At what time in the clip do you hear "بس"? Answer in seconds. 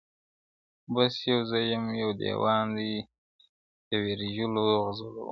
0.93-1.15